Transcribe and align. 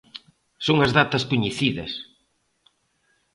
Son 0.65 0.77
as 0.85 0.91
datas 0.99 1.27
coñecidas. 1.29 1.91